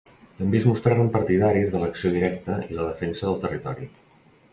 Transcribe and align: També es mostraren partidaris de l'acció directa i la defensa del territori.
També 0.37 0.57
es 0.59 0.63
mostraren 0.69 1.11
partidaris 1.17 1.69
de 1.73 1.81
l'acció 1.83 2.11
directa 2.15 2.57
i 2.71 2.79
la 2.79 2.87
defensa 2.87 3.29
del 3.29 3.39
territori. 3.45 3.91